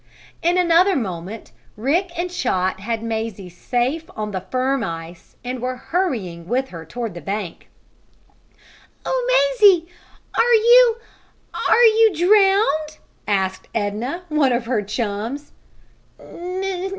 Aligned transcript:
In 0.41 0.57
another 0.57 0.95
moment 0.95 1.51
Rick 1.77 2.09
and 2.17 2.31
Chot 2.31 2.79
had 2.79 3.03
Mazie 3.03 3.49
safe 3.49 4.09
on 4.15 4.31
the 4.31 4.41
firm 4.41 4.83
ice 4.83 5.35
and 5.43 5.61
were 5.61 5.75
hurrying 5.75 6.47
with 6.47 6.69
her 6.69 6.83
toward 6.87 7.13
the 7.13 7.21
bank. 7.21 7.69
"Oh, 9.05 9.55
Mazie! 9.61 9.87
are 10.35 10.55
you 10.55 10.97
are 11.53 11.85
you 11.85 12.15
drowned?" 12.15 12.97
asked 13.27 13.67
Edna, 13.75 14.23
one 14.29 14.51
of 14.51 14.65
her 14.65 14.81
chums. 14.81 15.51